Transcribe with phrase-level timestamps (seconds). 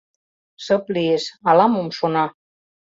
[0.63, 2.25] Шып лиеш, ала-мом шона.